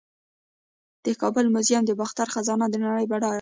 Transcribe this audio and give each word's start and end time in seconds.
د 1.05 1.07
کابل 1.21 1.45
میوزیم 1.53 1.83
د 1.85 1.91
باختر 1.99 2.27
خزانه 2.33 2.65
د 2.69 2.75
نړۍ 2.85 3.05
بډایه 3.11 3.27
وه 3.27 3.29